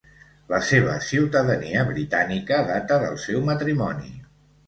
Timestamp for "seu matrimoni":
3.27-4.13